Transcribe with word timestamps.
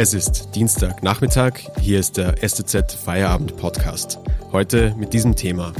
Es 0.00 0.14
ist 0.14 0.54
Dienstagnachmittag, 0.54 1.54
hier 1.80 1.98
ist 1.98 2.18
der 2.18 2.36
STZ 2.48 2.92
Feierabend 2.92 3.56
Podcast. 3.56 4.20
Heute 4.52 4.94
mit 4.96 5.12
diesem 5.12 5.34
Thema. 5.34 5.72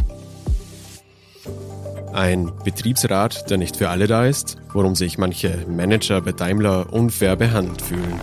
Ein 2.13 2.51
Betriebsrat, 2.65 3.49
der 3.49 3.59
nicht 3.59 3.77
für 3.77 3.91
alle 3.91 4.09
da 4.09 4.27
ist, 4.27 4.57
worum 4.73 4.97
sich 4.97 5.19
manche 5.19 5.65
Manager 5.69 6.21
bei 6.21 6.33
Daimler 6.33 6.93
unfair 6.93 7.37
behandelt 7.37 7.81
fühlen. 7.81 8.21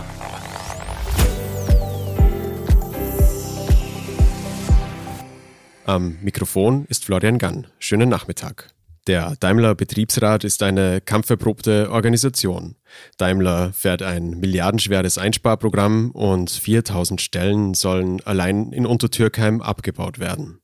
Am 5.85 6.17
Mikrofon 6.21 6.83
ist 6.89 7.05
Florian 7.05 7.37
Gann. 7.37 7.67
Schönen 7.79 8.09
Nachmittag. 8.09 8.67
Der 9.07 9.35
Daimler 9.39 9.75
Betriebsrat 9.75 10.43
ist 10.43 10.63
eine 10.63 10.99
kampferprobte 10.99 11.91
Organisation. 11.91 12.75
Daimler 13.17 13.71
fährt 13.71 14.01
ein 14.01 14.31
milliardenschweres 14.39 15.19
Einsparprogramm 15.19 16.09
und 16.09 16.49
4000 16.49 17.21
Stellen 17.21 17.75
sollen 17.75 18.19
allein 18.25 18.71
in 18.71 18.87
Untertürkheim 18.87 19.61
abgebaut 19.61 20.17
werden. 20.17 20.59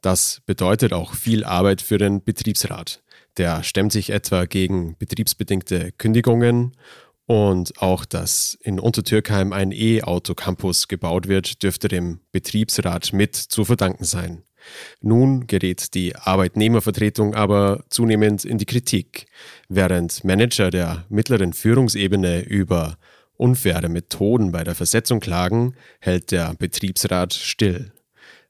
Das 0.00 0.40
bedeutet 0.46 0.94
auch 0.94 1.14
viel 1.14 1.44
Arbeit 1.44 1.82
für 1.82 1.98
den 1.98 2.24
Betriebsrat. 2.24 3.02
Der 3.36 3.62
stemmt 3.62 3.92
sich 3.92 4.08
etwa 4.08 4.46
gegen 4.46 4.96
betriebsbedingte 4.96 5.92
Kündigungen 5.92 6.72
und 7.26 7.82
auch, 7.82 8.06
dass 8.06 8.56
in 8.62 8.80
Untertürkheim 8.80 9.52
ein 9.52 9.72
E-Auto-Campus 9.72 10.88
gebaut 10.88 11.28
wird, 11.28 11.62
dürfte 11.62 11.88
dem 11.88 12.20
Betriebsrat 12.32 13.12
mit 13.12 13.36
zu 13.36 13.66
verdanken 13.66 14.04
sein. 14.04 14.45
Nun 15.00 15.46
gerät 15.46 15.94
die 15.94 16.16
Arbeitnehmervertretung 16.16 17.34
aber 17.34 17.84
zunehmend 17.88 18.44
in 18.44 18.58
die 18.58 18.66
Kritik, 18.66 19.26
während 19.68 20.24
Manager 20.24 20.70
der 20.70 21.04
mittleren 21.08 21.52
Führungsebene 21.52 22.40
über 22.42 22.98
unfaire 23.36 23.88
Methoden 23.88 24.52
bei 24.52 24.64
der 24.64 24.74
Versetzung 24.74 25.20
klagen, 25.20 25.74
hält 26.00 26.30
der 26.30 26.54
Betriebsrat 26.54 27.34
still. 27.34 27.92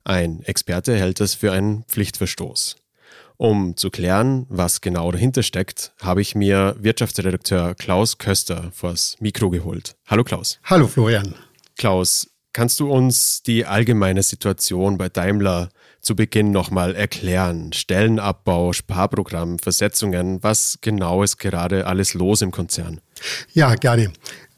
Ein 0.05 0.43
Experte 0.43 0.97
hält 0.97 1.21
das 1.21 1.35
für 1.35 1.53
einen 1.53 1.83
Pflichtverstoß. 1.85 2.77
Um 3.39 3.77
zu 3.77 3.91
klären, 3.91 4.47
was 4.49 4.81
genau 4.81 5.11
dahinter 5.13 5.43
steckt, 5.43 5.93
habe 6.01 6.23
ich 6.23 6.35
mir 6.35 6.75
Wirtschaftsredakteur 6.79 7.75
Klaus 7.75 8.17
Köster 8.17 8.71
vors 8.73 9.17
Mikro 9.21 9.51
geholt. 9.51 9.97
Hallo 10.07 10.25
Klaus. 10.25 10.59
Hallo 10.65 10.87
Florian. 10.87 11.35
Klaus, 11.77 12.29
kannst 12.57 12.81
du 12.81 12.91
uns 12.91 13.43
die 13.43 13.67
allgemeine 13.67 14.23
Situation 14.23 14.97
bei 14.97 15.11
Daimler 15.11 15.69
zu 16.01 16.17
Beginn 16.17 16.53
nochmal 16.53 16.95
erklären? 16.95 17.75
Stellenabbau, 17.75 18.73
Sparprogramm, 18.73 19.59
Versetzungen, 19.59 20.43
was 20.43 20.79
genau 20.81 21.23
ist 21.23 21.37
gerade 21.37 21.87
alles 21.87 22.15
los 22.15 22.41
im 22.41 22.53
Konzern? 22.53 23.03
Ja, 23.53 23.75
gerne. 23.75 24.11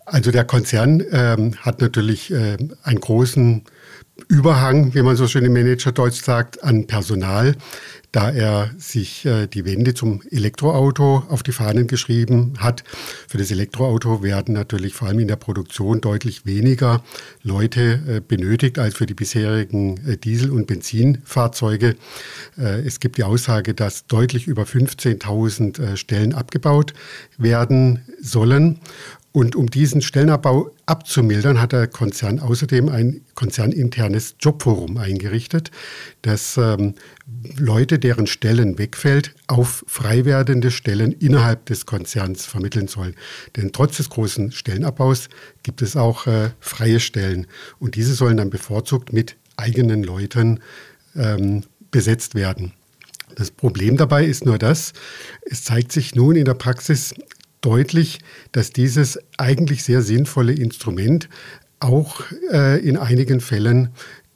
Also 0.05 0.31
der 0.31 0.45
Konzern 0.45 1.03
ähm, 1.11 1.57
hat 1.57 1.81
natürlich 1.81 2.31
äh, 2.31 2.57
einen 2.85 3.01
großen 3.01 3.65
Überhang, 4.27 4.95
wie 4.95 5.03
man 5.03 5.17
so 5.17 5.29
schön 5.29 5.45
im 5.45 5.53
Managerdeutsch 5.53 6.23
sagt, 6.23 6.63
an 6.65 6.87
Personal 6.87 7.55
da 8.13 8.31
er 8.31 8.71
sich 8.79 9.27
äh, 9.27 9.47
die 9.47 9.65
Wende 9.65 9.93
zum 9.93 10.23
Elektroauto 10.31 11.25
auf 11.29 11.43
die 11.43 11.53
Fahnen 11.53 11.87
geschrieben 11.87 12.55
hat. 12.59 12.83
Für 13.29 13.37
das 13.37 13.51
Elektroauto 13.51 14.23
werden 14.23 14.55
natürlich 14.55 14.95
vor 14.95 15.09
allem 15.09 15.19
in 15.19 15.29
der 15.29 15.37
Produktion 15.37 16.01
deutlich 16.01 16.47
weniger 16.47 17.03
Leute 17.43 18.01
äh, 18.09 18.21
benötigt 18.21 18.79
als 18.79 18.95
für 18.95 19.05
die 19.05 19.15
bisherigen 19.15 20.01
äh, 20.07 20.17
Diesel- 20.17 20.51
und 20.51 20.67
Benzinfahrzeuge. 20.67 21.97
Äh, 22.57 22.81
es 22.81 23.01
gibt 23.01 23.19
die 23.19 23.25
Aussage, 23.25 23.75
dass 23.75 24.07
deutlich 24.07 24.47
über 24.47 24.63
15.000 24.63 25.81
äh, 25.81 25.97
Stellen 25.97 26.33
abgebaut 26.33 26.95
werden 27.37 28.05
sollen. 28.21 28.81
Und 29.33 29.57
um 29.57 29.69
diesen 29.69 30.01
Stellenabbau 30.01 30.71
abzumildern, 30.87 31.61
hat 31.61 31.73
der 31.73 31.87
Konzern 31.87 32.41
außerdem 32.41 32.89
ein 32.89 33.21
konzerninternes 33.35 34.37
Jobforum 34.41 34.97
eingerichtet, 34.97 35.71
das 36.23 36.57
ähm, 36.57 36.95
Leute, 37.57 37.99
deren 37.99 38.27
Stellen 38.27 38.79
wegfällt, 38.79 39.35
auf 39.47 39.85
frei 39.87 40.25
werdende 40.25 40.71
Stellen 40.71 41.13
innerhalb 41.13 41.67
des 41.67 41.85
Konzerns 41.85 42.47
vermitteln 42.47 42.89
soll. 42.89 43.15
Denn 43.57 43.71
trotz 43.73 43.99
des 43.99 44.09
großen 44.09 44.51
Stellenabbaus 44.51 45.29
gibt 45.63 45.83
es 45.83 45.95
auch 45.95 46.27
äh, 46.27 46.51
freie 46.59 46.99
Stellen. 46.99 47.47
Und 47.79 47.97
diese 47.97 48.15
sollen 48.15 48.39
dann 48.39 48.51
bevorzugt 48.51 49.13
mit 49.13 49.37
eigenen 49.57 50.03
Leuten 50.03 50.61
ähm, 51.15 51.65
besetzt 51.91 52.35
werden. 52.35 52.73
Das 53.35 53.51
Problem 53.51 53.97
dabei 53.97 54.25
ist 54.25 54.47
nur 54.47 54.59
das, 54.59 54.95
es 55.43 55.63
zeigt 55.63 55.93
sich 55.93 56.15
nun 56.15 56.35
in 56.35 56.45
der 56.45 56.55
Praxis, 56.55 57.15
deutlich, 57.69 58.21
dass 58.53 58.73
dieses 58.73 59.19
eigentlich 59.37 59.85
sehr 59.85 60.01
sinnvolle 60.01 60.55
Instrument 60.55 61.29
auch 61.81 62.23
äh, 62.51 62.81
in 62.81 62.97
einigen 62.97 63.41
Fällen 63.41 63.91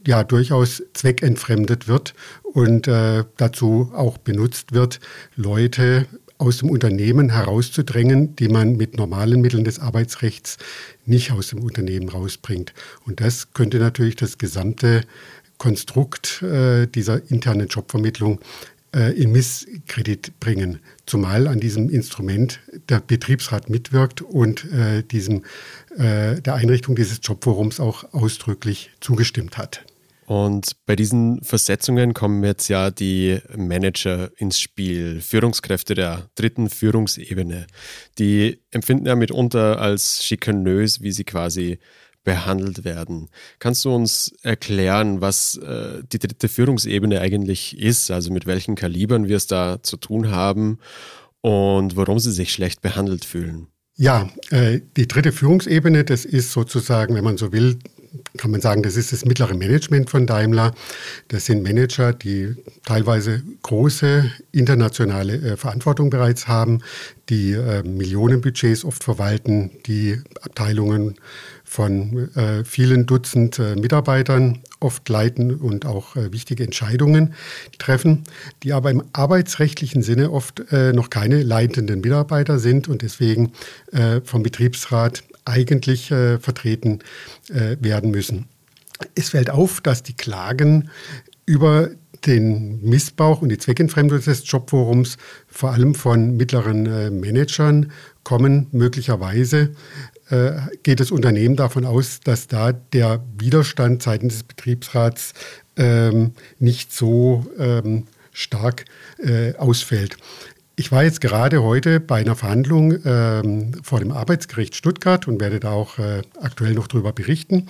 ja 0.06 0.22
durchaus 0.22 0.82
zweckentfremdet 0.92 1.88
wird 1.88 2.12
und 2.42 2.88
äh, 2.88 3.24
dazu 3.38 3.90
auch 3.94 4.18
benutzt 4.18 4.72
wird, 4.72 5.00
Leute 5.34 6.06
aus 6.36 6.58
dem 6.58 6.68
Unternehmen 6.68 7.30
herauszudrängen, 7.30 8.36
die 8.36 8.48
man 8.48 8.76
mit 8.76 8.98
normalen 8.98 9.40
Mitteln 9.40 9.64
des 9.64 9.78
Arbeitsrechts 9.78 10.58
nicht 11.06 11.32
aus 11.32 11.48
dem 11.48 11.60
Unternehmen 11.60 12.10
rausbringt. 12.10 12.74
Und 13.06 13.20
das 13.20 13.54
könnte 13.54 13.78
natürlich 13.78 14.16
das 14.16 14.36
gesamte 14.36 15.02
Konstrukt 15.56 16.42
äh, 16.42 16.86
dieser 16.86 17.30
internen 17.30 17.68
Jobvermittlung 17.68 18.40
in 18.92 19.32
Misskredit 19.32 20.38
bringen, 20.38 20.80
zumal 21.06 21.46
an 21.46 21.60
diesem 21.60 21.88
Instrument 21.88 22.60
der 22.88 23.00
Betriebsrat 23.00 23.70
mitwirkt 23.70 24.20
und 24.22 24.70
äh, 24.70 25.02
diesem, 25.02 25.44
äh, 25.96 26.40
der 26.40 26.54
Einrichtung 26.54 26.94
dieses 26.94 27.20
Jobforums 27.22 27.80
auch 27.80 28.12
ausdrücklich 28.12 28.90
zugestimmt 29.00 29.56
hat. 29.56 29.84
Und 30.26 30.76
bei 30.86 30.96
diesen 30.96 31.42
Versetzungen 31.42 32.14
kommen 32.14 32.42
jetzt 32.44 32.68
ja 32.68 32.90
die 32.90 33.40
Manager 33.56 34.30
ins 34.36 34.58
Spiel, 34.60 35.20
Führungskräfte 35.20 35.94
der 35.94 36.30
dritten 36.36 36.70
Führungsebene. 36.70 37.66
Die 38.18 38.60
empfinden 38.70 39.06
ja 39.06 39.16
mitunter 39.16 39.80
als 39.80 40.24
schikanös, 40.24 41.02
wie 41.02 41.12
sie 41.12 41.24
quasi 41.24 41.78
behandelt 42.24 42.84
werden. 42.84 43.28
Kannst 43.58 43.84
du 43.84 43.94
uns 43.94 44.32
erklären, 44.42 45.20
was 45.20 45.56
äh, 45.56 46.02
die 46.12 46.18
dritte 46.18 46.48
Führungsebene 46.48 47.20
eigentlich 47.20 47.78
ist, 47.78 48.10
also 48.10 48.32
mit 48.32 48.46
welchen 48.46 48.74
Kalibern 48.74 49.28
wir 49.28 49.36
es 49.36 49.46
da 49.46 49.82
zu 49.82 49.96
tun 49.96 50.30
haben 50.30 50.78
und 51.40 51.96
warum 51.96 52.18
sie 52.18 52.32
sich 52.32 52.52
schlecht 52.52 52.80
behandelt 52.80 53.24
fühlen? 53.24 53.68
Ja, 53.96 54.30
äh, 54.50 54.80
die 54.96 55.06
dritte 55.06 55.32
Führungsebene, 55.32 56.04
das 56.04 56.24
ist 56.24 56.52
sozusagen, 56.52 57.14
wenn 57.14 57.24
man 57.24 57.36
so 57.36 57.52
will, 57.52 57.78
kann 58.36 58.50
man 58.50 58.60
sagen, 58.60 58.82
das 58.82 58.96
ist 58.96 59.12
das 59.12 59.24
mittlere 59.24 59.54
Management 59.54 60.10
von 60.10 60.26
Daimler. 60.26 60.74
Das 61.28 61.46
sind 61.46 61.62
Manager, 61.62 62.12
die 62.12 62.54
teilweise 62.84 63.42
große 63.62 64.30
internationale 64.52 65.34
äh, 65.34 65.56
Verantwortung 65.56 66.10
bereits 66.10 66.48
haben, 66.48 66.80
die 67.28 67.52
äh, 67.52 67.82
Millionenbudgets 67.82 68.84
oft 68.84 69.04
verwalten, 69.04 69.70
die 69.86 70.20
Abteilungen 70.42 71.14
von 71.72 72.28
äh, 72.36 72.64
vielen 72.64 73.06
Dutzend 73.06 73.58
äh, 73.58 73.76
Mitarbeitern 73.76 74.58
oft 74.78 75.08
leiten 75.08 75.54
und 75.54 75.86
auch 75.86 76.16
äh, 76.16 76.30
wichtige 76.30 76.64
Entscheidungen 76.64 77.32
treffen, 77.78 78.24
die 78.62 78.74
aber 78.74 78.90
im 78.90 79.02
arbeitsrechtlichen 79.14 80.02
Sinne 80.02 80.32
oft 80.32 80.70
äh, 80.70 80.92
noch 80.92 81.08
keine 81.08 81.42
leitenden 81.42 82.02
Mitarbeiter 82.02 82.58
sind 82.58 82.88
und 82.88 83.00
deswegen 83.00 83.52
äh, 83.90 84.20
vom 84.22 84.42
Betriebsrat 84.42 85.24
eigentlich 85.46 86.10
äh, 86.10 86.38
vertreten 86.38 87.00
werden 87.48 88.12
müssen. 88.12 88.46
Es 89.16 89.30
fällt 89.30 89.50
auf, 89.50 89.80
dass 89.80 90.02
die 90.02 90.12
Klagen 90.12 90.90
über 91.44 91.88
den 92.26 92.80
Missbrauch 92.82 93.42
und 93.42 93.48
die 93.48 93.58
Zweckentfremdung 93.58 94.20
des 94.20 94.48
Jobforums 94.48 95.16
vor 95.48 95.72
allem 95.72 95.96
von 95.96 96.36
mittleren 96.36 97.18
Managern 97.18 97.90
kommen, 98.22 98.68
möglicherweise 98.70 99.74
äh, 100.32 100.52
geht 100.82 101.00
das 101.00 101.10
Unternehmen 101.10 101.56
davon 101.56 101.84
aus, 101.84 102.20
dass 102.20 102.48
da 102.48 102.72
der 102.72 103.22
Widerstand 103.38 104.02
seitens 104.02 104.34
des 104.34 104.42
Betriebsrats 104.44 105.34
ähm, 105.76 106.32
nicht 106.58 106.92
so 106.92 107.46
ähm, 107.58 108.06
stark 108.32 108.86
äh, 109.18 109.54
ausfällt. 109.56 110.16
Ich 110.74 110.90
war 110.90 111.04
jetzt 111.04 111.20
gerade 111.20 111.62
heute 111.62 112.00
bei 112.00 112.20
einer 112.20 112.34
Verhandlung 112.34 112.96
ähm, 113.04 113.72
vor 113.82 114.00
dem 114.00 114.10
Arbeitsgericht 114.10 114.74
Stuttgart 114.74 115.28
und 115.28 115.38
werde 115.38 115.60
da 115.60 115.72
auch 115.72 115.98
äh, 115.98 116.22
aktuell 116.40 116.72
noch 116.72 116.86
darüber 116.86 117.12
berichten. 117.12 117.68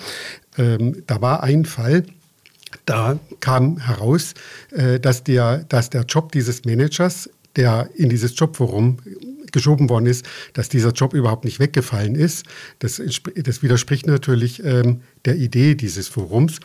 Ähm, 0.57 1.03
da 1.09 1.21
war 1.21 1.43
ein 1.43 1.65
Fall, 1.65 2.05
da 2.87 3.19
kam 3.41 3.79
heraus, 3.79 4.35
äh, 4.71 5.01
dass, 5.01 5.25
der, 5.25 5.65
dass 5.65 5.91
der 5.91 6.03
Job 6.03 6.31
dieses 6.31 6.65
Managers, 6.65 7.29
der 7.57 7.91
in 7.97 8.09
dieses 8.09 8.39
Jobforum 8.39 8.99
geschoben 9.53 9.89
worden 9.89 10.07
ist, 10.07 10.25
dass 10.53 10.69
dieser 10.69 10.93
Job 10.93 11.15
überhaupt 11.15 11.45
nicht 11.45 11.61
weggefallen 11.61 12.15
ist. 12.15 12.45
Das, 12.79 13.01
das 13.35 13.63
widerspricht 13.63 14.07
natürlich 14.07 14.65
ähm, 14.65 15.03
der 15.25 15.37
Idee 15.37 15.75
dieses 15.75 16.09
Forums. 16.09 16.61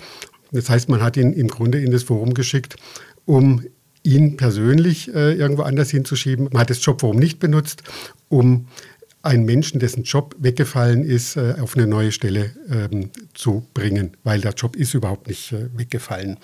Das 0.51 0.69
heißt, 0.69 0.89
man 0.89 1.01
hat 1.01 1.17
ihn 1.17 1.33
im 1.33 1.47
Grunde 1.47 1.79
in 1.79 1.91
das 1.91 2.03
Forum 2.03 2.33
geschickt, 2.33 2.77
um 3.25 3.63
ihn 4.03 4.37
persönlich 4.37 5.13
äh, 5.13 5.33
irgendwo 5.33 5.63
anders 5.63 5.89
hinzuschieben. 5.89 6.49
Man 6.51 6.61
hat 6.61 6.69
das 6.69 6.83
Jobforum 6.83 7.17
nicht 7.17 7.39
benutzt, 7.39 7.83
um 8.29 8.67
einen 9.27 9.45
Menschen, 9.45 9.79
dessen 9.79 10.03
Job 10.03 10.35
weggefallen 10.39 11.03
ist, 11.03 11.35
äh, 11.35 11.55
auf 11.61 11.75
eine 11.75 11.85
neue 11.85 12.11
Stelle 12.11 12.51
ähm, 12.69 13.11
zu 13.33 13.67
bringen, 13.73 14.17
weil 14.23 14.41
der 14.41 14.53
Job 14.53 14.75
ist 14.75 14.93
überhaupt 14.93 15.27
nicht 15.27 15.51
äh, 15.51 15.69
weggefallen. 15.77 16.37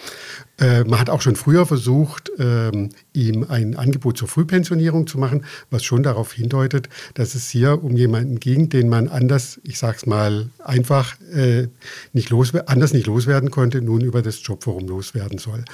Äh, 0.60 0.84
man 0.84 1.00
hat 1.00 1.10
auch 1.10 1.22
schon 1.22 1.36
früher 1.36 1.66
versucht, 1.66 2.32
ähm, 2.38 2.90
ihm 3.14 3.46
ein 3.50 3.76
Angebot 3.76 4.18
zur 4.18 4.28
Frühpensionierung 4.28 5.08
zu 5.08 5.18
machen, 5.18 5.46
was 5.72 5.84
schon 5.84 6.04
darauf 6.04 6.34
hindeutet, 6.34 6.90
dass 7.16 7.36
es 7.36 7.50
hier 7.50 7.84
um 7.84 7.96
jemanden 7.96 8.40
ging, 8.40 8.70
den 8.70 8.90
man 8.90 9.08
anders, 9.08 9.60
ich 9.64 9.80
sage 9.80 9.98
es 9.98 10.06
mal 10.06 10.50
einfach, 10.64 11.20
äh, 11.34 11.68
nicht 12.12 12.30
los, 12.30 12.54
anders 12.54 12.94
nicht 12.94 13.08
loswerden 13.08 13.50
konnte, 13.50 13.82
nun 13.82 14.02
über 14.02 14.22
das 14.22 14.46
Jobforum 14.46 14.88
loswerden 14.88 15.38
soll. 15.38 15.66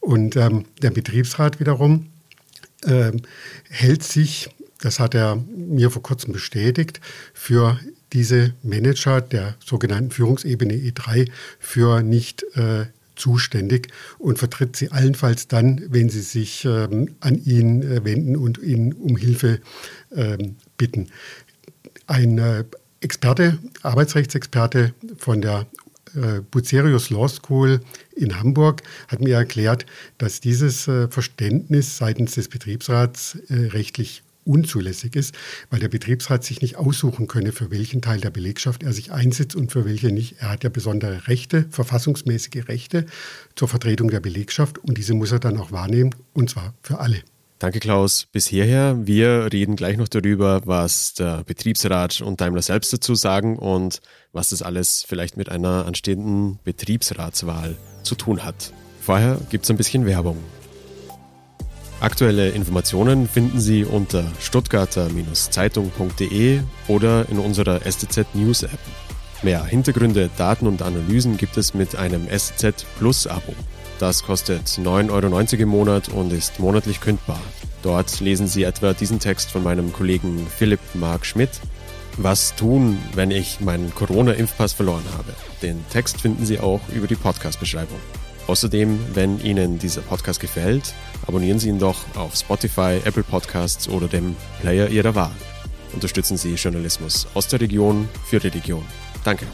Und 0.00 0.36
ähm, 0.36 0.64
der 0.82 0.90
Betriebsrat 0.90 1.60
wiederum 1.60 2.06
äh, 2.82 3.12
hält 3.70 4.02
sich, 4.02 4.48
das 4.84 5.00
hat 5.00 5.14
er 5.14 5.36
mir 5.56 5.90
vor 5.90 6.02
kurzem 6.02 6.32
bestätigt, 6.32 7.00
für 7.32 7.80
diese 8.12 8.52
Manager 8.62 9.20
der 9.20 9.56
sogenannten 9.64 10.10
Führungsebene 10.10 10.74
E3 10.74 11.30
für 11.58 12.02
nicht 12.02 12.44
äh, 12.54 12.86
zuständig 13.16 13.88
und 14.18 14.38
vertritt 14.38 14.76
sie 14.76 14.90
allenfalls 14.90 15.48
dann, 15.48 15.82
wenn 15.88 16.10
sie 16.10 16.20
sich 16.20 16.64
ähm, 16.64 17.14
an 17.20 17.42
ihn 17.44 17.82
äh, 17.82 18.04
wenden 18.04 18.36
und 18.36 18.58
ihn 18.58 18.92
um 18.92 19.16
Hilfe 19.16 19.60
ähm, 20.14 20.56
bitten. 20.76 21.08
Ein 22.06 22.38
äh, 22.38 22.64
Experte, 23.00 23.58
Arbeitsrechtsexperte 23.82 24.94
von 25.16 25.40
der 25.40 25.66
äh, 26.14 26.40
Bucerius 26.50 27.10
Law 27.10 27.28
School 27.28 27.80
in 28.14 28.38
Hamburg 28.38 28.82
hat 29.08 29.20
mir 29.20 29.36
erklärt, 29.36 29.86
dass 30.18 30.40
dieses 30.40 30.88
äh, 30.88 31.08
Verständnis 31.08 31.96
seitens 31.96 32.34
des 32.34 32.48
Betriebsrats 32.48 33.38
äh, 33.48 33.68
rechtlich 33.68 34.22
unzulässig 34.44 35.16
ist, 35.16 35.34
weil 35.70 35.80
der 35.80 35.88
Betriebsrat 35.88 36.44
sich 36.44 36.60
nicht 36.60 36.76
aussuchen 36.76 37.26
könne, 37.26 37.52
für 37.52 37.70
welchen 37.70 38.02
Teil 38.02 38.20
der 38.20 38.30
Belegschaft 38.30 38.82
er 38.82 38.92
sich 38.92 39.12
einsetzt 39.12 39.56
und 39.56 39.72
für 39.72 39.84
welche 39.84 40.08
nicht. 40.08 40.36
Er 40.38 40.50
hat 40.50 40.64
ja 40.64 40.70
besondere 40.70 41.28
Rechte, 41.28 41.66
verfassungsmäßige 41.70 42.68
Rechte 42.68 43.06
zur 43.54 43.68
Vertretung 43.68 44.10
der 44.10 44.20
Belegschaft 44.20 44.78
und 44.78 44.98
diese 44.98 45.14
muss 45.14 45.32
er 45.32 45.38
dann 45.38 45.58
auch 45.58 45.72
wahrnehmen 45.72 46.14
und 46.32 46.50
zwar 46.50 46.74
für 46.82 46.98
alle. 46.98 47.22
Danke, 47.58 47.80
Klaus. 47.80 48.26
Bis 48.30 48.46
hierher. 48.46 49.06
Wir 49.06 49.48
reden 49.52 49.76
gleich 49.76 49.96
noch 49.96 50.08
darüber, 50.08 50.60
was 50.66 51.14
der 51.14 51.44
Betriebsrat 51.44 52.20
und 52.20 52.40
Daimler 52.40 52.62
selbst 52.62 52.92
dazu 52.92 53.14
sagen 53.14 53.56
und 53.58 54.02
was 54.32 54.50
das 54.50 54.60
alles 54.60 55.04
vielleicht 55.06 55.36
mit 55.36 55.48
einer 55.48 55.86
anstehenden 55.86 56.58
Betriebsratswahl 56.64 57.76
zu 58.02 58.16
tun 58.16 58.44
hat. 58.44 58.72
Vorher 59.00 59.40
gibt 59.50 59.64
es 59.64 59.70
ein 59.70 59.76
bisschen 59.76 60.04
Werbung. 60.04 60.36
Aktuelle 62.04 62.50
Informationen 62.50 63.26
finden 63.26 63.58
Sie 63.58 63.82
unter 63.82 64.30
stuttgarter-zeitung.de 64.38 66.60
oder 66.86 67.26
in 67.30 67.38
unserer 67.38 67.80
STZ 67.80 68.26
News 68.34 68.62
App. 68.62 68.78
Mehr 69.42 69.64
Hintergründe, 69.64 70.28
Daten 70.36 70.66
und 70.66 70.82
Analysen 70.82 71.38
gibt 71.38 71.56
es 71.56 71.72
mit 71.72 71.96
einem 71.96 72.28
STZ 72.28 72.84
Plus 72.98 73.26
Abo. 73.26 73.54
Das 74.00 74.22
kostet 74.22 74.66
9,90 74.66 75.10
Euro 75.10 75.62
im 75.62 75.68
Monat 75.70 76.10
und 76.10 76.30
ist 76.30 76.60
monatlich 76.60 77.00
kündbar. 77.00 77.40
Dort 77.82 78.20
lesen 78.20 78.48
Sie 78.48 78.64
etwa 78.64 78.92
diesen 78.92 79.18
Text 79.18 79.50
von 79.50 79.62
meinem 79.62 79.90
Kollegen 79.90 80.46
Philipp 80.46 80.80
Mark 80.92 81.24
Schmidt. 81.24 81.58
Was 82.18 82.54
tun, 82.54 82.98
wenn 83.14 83.30
ich 83.30 83.60
meinen 83.60 83.94
Corona-Impfpass 83.94 84.74
verloren 84.74 85.04
habe? 85.16 85.32
Den 85.62 85.82
Text 85.88 86.20
finden 86.20 86.44
Sie 86.44 86.60
auch 86.60 86.82
über 86.94 87.06
die 87.06 87.16
Podcast-Beschreibung. 87.16 87.98
Außerdem, 88.46 88.98
wenn 89.14 89.40
Ihnen 89.40 89.78
dieser 89.78 90.02
Podcast 90.02 90.38
gefällt, 90.38 90.94
abonnieren 91.26 91.58
Sie 91.58 91.70
ihn 91.70 91.78
doch 91.78 92.04
auf 92.14 92.36
Spotify, 92.36 93.00
Apple 93.04 93.22
Podcasts 93.22 93.88
oder 93.88 94.06
dem 94.06 94.36
Player 94.60 94.88
Ihrer 94.88 95.14
Wahl. 95.14 95.34
Unterstützen 95.94 96.36
Sie 96.36 96.54
Journalismus 96.54 97.26
aus 97.34 97.48
der 97.48 97.60
Region 97.60 98.08
für 98.26 98.40
die 98.40 98.48
Region. 98.48 98.84
Danke. 99.24 99.46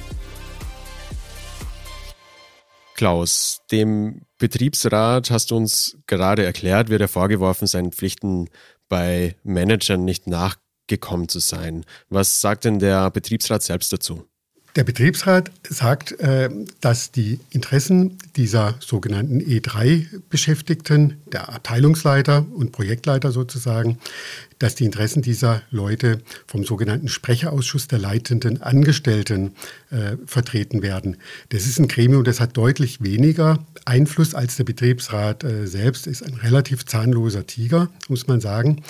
Klaus, 2.96 3.60
dem 3.70 4.22
Betriebsrat 4.38 5.30
hast 5.30 5.52
du 5.52 5.56
uns 5.56 5.96
gerade 6.06 6.44
erklärt, 6.44 6.88
wird 6.88 7.00
er 7.00 7.08
vorgeworfen, 7.08 7.66
seinen 7.66 7.92
Pflichten 7.92 8.50
bei 8.88 9.36
Managern 9.44 10.04
nicht 10.04 10.26
nachgekommen 10.26 11.28
zu 11.28 11.38
sein. 11.38 11.86
Was 12.08 12.40
sagt 12.40 12.64
denn 12.64 12.78
der 12.78 13.10
Betriebsrat 13.10 13.62
selbst 13.62 13.92
dazu? 13.92 14.29
Der 14.76 14.84
Betriebsrat 14.84 15.50
sagt, 15.68 16.12
äh, 16.20 16.48
dass 16.80 17.10
die 17.10 17.40
Interessen 17.50 18.18
dieser 18.36 18.76
sogenannten 18.78 19.40
E3-Beschäftigten, 19.40 21.16
der 21.32 21.48
Abteilungsleiter 21.48 22.46
und 22.54 22.70
Projektleiter 22.70 23.32
sozusagen, 23.32 23.98
dass 24.60 24.76
die 24.76 24.84
Interessen 24.84 25.22
dieser 25.22 25.62
Leute 25.70 26.20
vom 26.46 26.64
sogenannten 26.64 27.08
Sprecherausschuss 27.08 27.88
der 27.88 27.98
leitenden 27.98 28.62
Angestellten 28.62 29.54
äh, 29.90 30.16
vertreten 30.26 30.82
werden. 30.82 31.16
Das 31.48 31.66
ist 31.66 31.80
ein 31.80 31.88
Gremium, 31.88 32.22
das 32.22 32.38
hat 32.40 32.56
deutlich 32.56 33.02
weniger 33.02 33.58
Einfluss 33.86 34.34
als 34.34 34.56
der 34.56 34.64
Betriebsrat 34.64 35.42
äh, 35.42 35.66
selbst, 35.66 36.06
ist 36.06 36.22
ein 36.22 36.34
relativ 36.34 36.84
zahnloser 36.86 37.46
Tiger, 37.46 37.88
muss 38.08 38.28
man 38.28 38.40
sagen. 38.40 38.82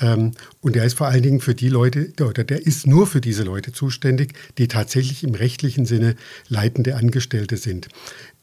Ähm, 0.00 0.32
und 0.60 0.76
der 0.76 0.84
ist 0.84 0.96
vor 0.96 1.08
allen 1.08 1.22
Dingen 1.22 1.40
für 1.40 1.54
die 1.54 1.68
Leute, 1.68 2.12
oder 2.20 2.44
der 2.44 2.66
ist 2.66 2.86
nur 2.86 3.06
für 3.06 3.20
diese 3.20 3.42
Leute 3.42 3.72
zuständig, 3.72 4.34
die 4.58 4.68
tatsächlich 4.68 5.24
im 5.24 5.34
rechtlichen 5.34 5.86
Sinne 5.86 6.16
leitende 6.48 6.96
Angestellte 6.96 7.56
sind. 7.56 7.88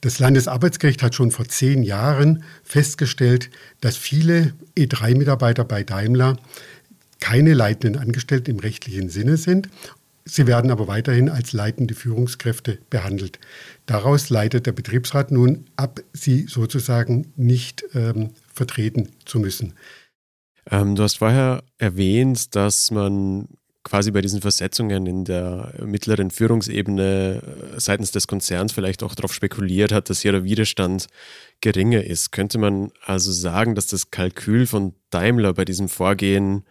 Das 0.01 0.19
Landesarbeitsgericht 0.19 1.01
hat 1.01 1.15
schon 1.15 1.31
vor 1.31 1.47
zehn 1.47 1.83
Jahren 1.83 2.43
festgestellt, 2.63 3.49
dass 3.81 3.97
viele 3.97 4.53
E3-Mitarbeiter 4.77 5.63
bei 5.63 5.83
Daimler 5.83 6.37
keine 7.19 7.53
leitenden 7.53 7.99
Angestellten 7.99 8.51
im 8.51 8.59
rechtlichen 8.59 9.09
Sinne 9.09 9.37
sind. 9.37 9.69
Sie 10.25 10.47
werden 10.47 10.71
aber 10.71 10.87
weiterhin 10.87 11.29
als 11.29 11.53
leitende 11.53 11.93
Führungskräfte 11.93 12.79
behandelt. 12.89 13.39
Daraus 13.85 14.29
leitet 14.29 14.65
der 14.65 14.71
Betriebsrat 14.71 15.31
nun 15.31 15.65
ab, 15.75 16.01
sie 16.13 16.47
sozusagen 16.47 17.31
nicht 17.35 17.85
ähm, 17.93 18.31
vertreten 18.51 19.09
zu 19.25 19.39
müssen. 19.39 19.73
Ähm, 20.71 20.95
du 20.95 21.03
hast 21.03 21.17
vorher 21.17 21.63
erwähnt, 21.77 22.55
dass 22.55 22.91
man 22.91 23.47
quasi 23.83 24.11
bei 24.11 24.21
diesen 24.21 24.41
Versetzungen 24.41 25.05
in 25.05 25.25
der 25.25 25.75
mittleren 25.85 26.31
Führungsebene 26.31 27.41
äh, 27.75 27.79
seitens 27.79 28.11
des 28.11 28.27
Konzerns 28.27 28.73
vielleicht 28.73 29.03
auch 29.03 29.15
darauf 29.15 29.33
spekuliert 29.33 29.91
hat, 29.91 30.09
dass 30.09 30.21
hier 30.21 30.31
der 30.31 30.43
Widerstand 30.43 31.07
geringer 31.61 32.03
ist. 32.03 32.31
Könnte 32.31 32.57
man 32.57 32.91
also 33.05 33.31
sagen, 33.31 33.75
dass 33.75 33.87
das 33.87 34.11
Kalkül 34.11 34.65
von 34.65 34.95
Daimler 35.11 35.53
bei 35.53 35.65
diesem 35.65 35.87
Vorgehen 35.87 36.65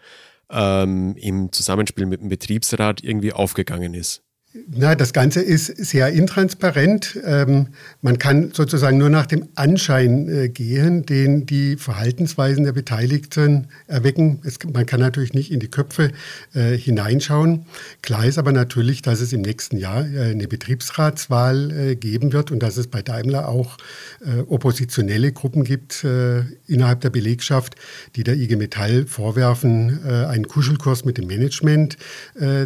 ähm, 0.50 1.16
im 1.16 1.52
Zusammenspiel 1.52 2.06
mit 2.06 2.20
dem 2.20 2.28
Betriebsrat 2.28 3.02
irgendwie 3.02 3.32
aufgegangen 3.32 3.94
ist? 3.94 4.22
Na, 4.68 4.94
das 4.94 5.12
Ganze 5.12 5.40
ist 5.40 5.66
sehr 5.66 6.10
intransparent. 6.10 7.18
Ähm, 7.24 7.68
man 8.02 8.20
kann 8.20 8.52
sozusagen 8.52 8.98
nur 8.98 9.10
nach 9.10 9.26
dem 9.26 9.48
Anschein 9.56 10.28
äh, 10.28 10.48
gehen, 10.48 11.04
den 11.04 11.44
die 11.44 11.76
Verhaltensweisen 11.76 12.62
der 12.62 12.70
Beteiligten 12.70 13.66
erwecken. 13.88 14.38
Es, 14.44 14.58
man 14.72 14.86
kann 14.86 15.00
natürlich 15.00 15.32
nicht 15.34 15.50
in 15.50 15.58
die 15.58 15.66
Köpfe 15.66 16.12
äh, 16.54 16.76
hineinschauen. 16.76 17.66
Klar 18.00 18.26
ist 18.26 18.38
aber 18.38 18.52
natürlich, 18.52 19.02
dass 19.02 19.20
es 19.20 19.32
im 19.32 19.42
nächsten 19.42 19.76
Jahr 19.76 20.06
äh, 20.06 20.30
eine 20.30 20.46
Betriebsratswahl 20.46 21.72
äh, 21.72 21.96
geben 21.96 22.32
wird 22.32 22.52
und 22.52 22.62
dass 22.62 22.76
es 22.76 22.86
bei 22.86 23.02
Daimler 23.02 23.48
auch 23.48 23.76
äh, 24.20 24.38
oppositionelle 24.42 25.32
Gruppen 25.32 25.64
gibt 25.64 26.04
äh, 26.04 26.42
innerhalb 26.68 27.00
der 27.00 27.10
Belegschaft, 27.10 27.74
die 28.14 28.22
der 28.22 28.36
IG 28.36 28.54
Metall 28.54 29.06
vorwerfen, 29.06 30.04
einen 30.04 30.46
Kuschelkurs 30.46 31.04
mit 31.04 31.18
dem 31.18 31.26
Management 31.26 31.96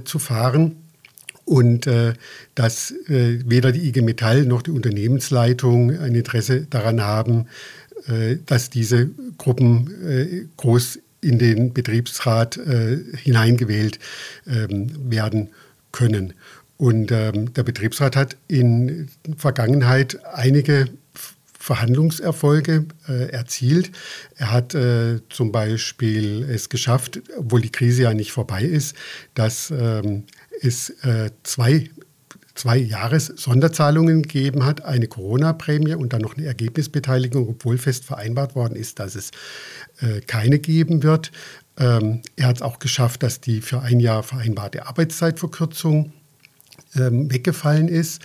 zu 0.05 0.19
fahren 0.19 0.77
und 1.49 1.87
äh, 1.87 2.13
dass 2.55 2.91
äh, 3.09 3.41
weder 3.47 3.73
die 3.73 3.89
IG 3.89 4.03
Metall 4.03 4.45
noch 4.45 4.63
die 4.63 4.71
Unternehmensleitung 4.71 5.99
ein 5.99 6.15
Interesse 6.15 6.67
daran 6.69 7.01
haben, 7.03 7.47
äh, 8.07 8.37
dass 8.45 8.69
diese 8.71 9.09
Gruppen 9.39 9.91
äh, 10.07 10.47
groß 10.59 10.99
in 11.21 11.39
den 11.39 11.73
Betriebsrat 11.73 12.59
äh, 12.59 12.99
hineingewählt 13.17 13.99
ähm, 14.47 15.11
werden 15.11 15.49
können. 15.91 16.35
Und 16.77 17.11
ähm, 17.11 17.53
der 17.55 17.65
Betriebsrat 17.65 18.15
hat 18.15 18.37
in 18.47 19.09
Vergangenheit 19.37 20.21
einige 20.33 20.87
Verhandlungserfolge 21.69 22.87
äh, 23.09 23.29
erzielt. 23.29 23.91
Er 24.37 24.53
hat 24.53 24.75
äh, 24.75 25.21
zum 25.29 25.53
Beispiel 25.53 26.49
es 26.51 26.71
geschafft, 26.71 27.21
obwohl 27.37 27.61
die 27.61 27.71
Krise 27.71 28.05
ja 28.05 28.15
nicht 28.15 28.33
vorbei 28.33 28.63
ist, 28.63 28.97
dass 29.35 29.71
ähm, 29.71 30.25
es 30.63 30.89
äh, 31.05 31.31
zwei 31.43 31.91
zwei 32.55 32.79
Jahres-Sonderzahlungen 32.79 34.23
gegeben 34.23 34.65
hat, 34.65 34.85
eine 34.85 35.07
Corona-Prämie 35.07 35.95
und 35.95 36.13
dann 36.13 36.23
noch 36.23 36.37
eine 36.37 36.47
Ergebnisbeteiligung, 36.47 37.49
obwohl 37.51 37.79
fest 37.79 38.05
vereinbart 38.05 38.57
worden 38.57 38.75
ist, 38.75 38.99
dass 38.99 39.15
es 39.15 39.31
äh, 40.01 40.21
keine 40.23 40.59
geben 40.59 41.05
wird. 41.05 41.31
Ähm, 41.79 42.23
er 42.35 42.49
hat 42.49 42.57
es 42.57 42.63
auch 42.63 42.81
geschafft, 42.81 43.23
dass 43.23 43.41
die 43.41 43.61
für 43.61 43.83
ein 43.83 44.01
Jahr 44.01 44.25
vereinbarte 44.25 44.87
Arbeitszeitverkürzung 44.87 46.15
ähm, 46.97 47.31
weggefallen 47.31 47.89
ist. 47.89 48.23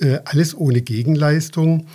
Äh, 0.00 0.18
alles 0.24 0.56
ohne 0.56 0.82
Gegenleistung. 0.82 1.86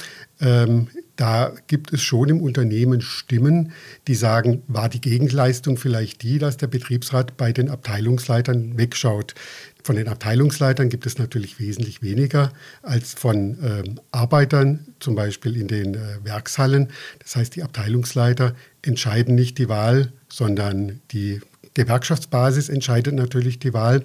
Ähm, 0.42 0.88
da 1.18 1.52
gibt 1.68 1.92
es 1.92 2.02
schon 2.02 2.30
im 2.30 2.42
Unternehmen 2.42 3.02
Stimmen, 3.02 3.74
die 4.08 4.16
sagen, 4.16 4.64
war 4.68 4.88
die 4.88 5.02
Gegenleistung 5.02 5.76
vielleicht 5.76 6.24
die, 6.24 6.40
dass 6.40 6.56
der 6.56 6.68
Betriebsrat 6.68 7.36
bei 7.36 7.52
den 7.52 7.70
Abteilungsleitern 7.70 8.78
wegschaut. 8.78 9.36
Von 9.84 9.98
den 9.98 10.08
Abteilungsleitern 10.08 10.88
gibt 10.88 11.06
es 11.06 11.18
natürlich 11.18 11.60
wesentlich 11.60 12.02
weniger 12.02 12.54
als 12.84 13.14
von 13.16 13.62
äh, 13.62 13.84
Arbeitern, 14.12 14.86
zum 15.02 15.16
Beispiel 15.16 15.58
in 15.58 15.68
den 15.68 15.96
äh, 15.96 16.00
Werkshallen. 16.24 16.88
Das 17.20 17.36
heißt, 17.36 17.58
die 17.58 17.64
Abteilungsleiter 17.64 18.56
entscheiden 18.82 19.36
nicht 19.36 19.58
die 19.58 19.68
Wahl, 19.68 20.14
sondern 20.30 21.02
die 21.12 21.42
Gewerkschaftsbasis 21.74 22.70
entscheidet 22.70 23.14
natürlich 23.14 23.60
die 23.60 23.74
Wahl. 23.74 24.04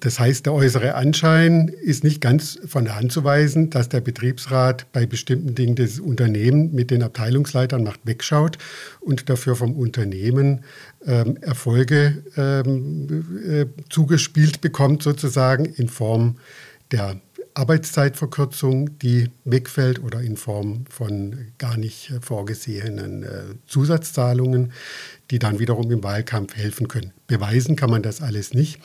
Das 0.00 0.18
heißt, 0.18 0.46
der 0.46 0.52
äußere 0.52 0.94
Anschein 0.94 1.68
ist 1.68 2.04
nicht 2.04 2.20
ganz 2.20 2.58
von 2.66 2.84
der 2.84 2.96
Hand 2.96 3.12
zu 3.12 3.24
weisen, 3.24 3.70
dass 3.70 3.88
der 3.88 4.00
Betriebsrat 4.00 4.90
bei 4.92 5.06
bestimmten 5.06 5.54
Dingen 5.54 5.76
des 5.76 6.00
Unternehmens 6.00 6.72
mit 6.72 6.90
den 6.90 7.02
Abteilungsleitern 7.02 7.82
macht 7.82 8.00
wegschaut 8.04 8.58
und 9.00 9.28
dafür 9.28 9.56
vom 9.56 9.72
Unternehmen 9.74 10.64
ähm, 11.06 11.36
Erfolge 11.40 12.22
ähm, 12.36 13.24
äh, 13.46 13.66
zugespielt 13.90 14.60
bekommt, 14.60 15.02
sozusagen 15.02 15.64
in 15.64 15.88
Form 15.88 16.36
der 16.90 17.20
Arbeitszeitverkürzung, 17.54 18.98
die 18.98 19.30
wegfällt 19.44 20.02
oder 20.02 20.20
in 20.20 20.36
Form 20.36 20.84
von 20.90 21.52
gar 21.58 21.76
nicht 21.76 22.12
vorgesehenen 22.20 23.22
äh, 23.22 23.28
Zusatzzahlungen, 23.66 24.72
die 25.30 25.38
dann 25.38 25.60
wiederum 25.60 25.90
im 25.92 26.02
Wahlkampf 26.02 26.56
helfen 26.56 26.88
können. 26.88 27.12
Beweisen 27.28 27.76
kann 27.76 27.90
man 27.90 28.02
das 28.02 28.20
alles 28.20 28.54
nicht. 28.54 28.80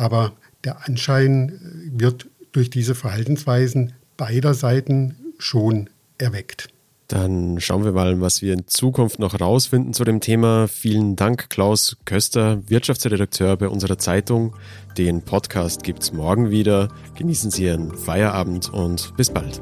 Aber 0.00 0.32
der 0.64 0.88
Anschein 0.88 1.50
äh, 1.50 2.00
wird 2.00 2.26
durch 2.52 2.70
diese 2.70 2.94
Verhaltensweisen 2.94 3.92
beider 4.16 4.54
Seiten 4.54 5.14
schon 5.38 5.90
erweckt. 6.16 6.68
Dann 7.08 7.60
schauen 7.60 7.84
wir 7.84 7.92
mal, 7.92 8.20
was 8.20 8.40
wir 8.40 8.54
in 8.54 8.66
Zukunft 8.66 9.18
noch 9.18 9.34
herausfinden 9.34 9.92
zu 9.92 10.04
dem 10.04 10.20
Thema. 10.20 10.68
Vielen 10.68 11.16
Dank, 11.16 11.50
Klaus 11.50 11.96
Köster, 12.06 12.62
Wirtschaftsredakteur 12.68 13.56
bei 13.56 13.68
unserer 13.68 13.98
Zeitung. 13.98 14.54
Den 14.96 15.22
Podcast 15.22 15.82
gibt 15.82 16.02
es 16.02 16.12
morgen 16.12 16.50
wieder. 16.50 16.88
Genießen 17.18 17.50
Sie 17.50 17.64
Ihren 17.64 17.94
Feierabend 17.94 18.72
und 18.72 19.14
bis 19.16 19.28
bald. 19.28 19.60